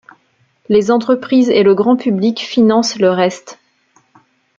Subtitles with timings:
[0.67, 3.59] Les entreprises et le grand public financent le reste.